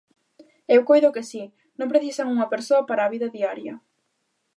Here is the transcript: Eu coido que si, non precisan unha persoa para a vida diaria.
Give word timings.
Eu 0.75 0.81
coido 0.89 1.13
que 1.15 1.27
si, 1.31 1.43
non 1.79 1.91
precisan 1.93 2.31
unha 2.35 2.51
persoa 2.53 2.87
para 2.89 3.01
a 3.03 3.11
vida 3.13 3.33
diaria. 3.37 3.73